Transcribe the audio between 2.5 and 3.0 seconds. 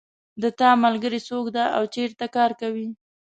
کوي